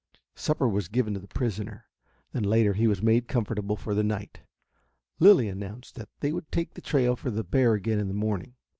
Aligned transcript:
Supper 0.33 0.67
was 0.67 0.87
given 0.87 1.13
to 1.13 1.19
the 1.19 1.27
prisoner, 1.27 1.85
then 2.31 2.41
later 2.41 2.73
he 2.73 2.87
was 2.87 3.03
made 3.03 3.27
comfortable 3.27 3.75
for 3.75 3.93
the 3.93 4.03
night. 4.03 4.39
Lilly 5.19 5.47
announced 5.47 5.93
that 5.93 6.09
they 6.21 6.31
would 6.31 6.51
take 6.51 6.73
the 6.73 6.81
trail 6.81 7.15
for 7.15 7.29
bear 7.43 7.75
again 7.75 7.99
in 7.99 8.07
the 8.07 8.15
morning. 8.15 8.55